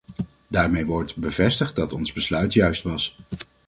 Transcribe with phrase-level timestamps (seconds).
[0.47, 3.17] Daarmee wordt bevestigd dat ons besluit juist was.